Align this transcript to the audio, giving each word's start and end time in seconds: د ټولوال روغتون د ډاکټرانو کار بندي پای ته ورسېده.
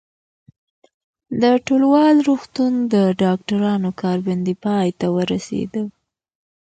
د 1.41 1.43
ټولوال 1.67 2.15
روغتون 2.29 2.73
د 2.93 2.95
ډاکټرانو 3.21 3.89
کار 4.01 4.17
بندي 4.27 4.55
پای 4.63 4.87
ته 4.99 5.07
ورسېده. 5.15 5.83